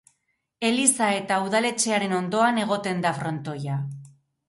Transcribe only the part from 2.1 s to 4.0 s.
ondoan egoten da frontoia.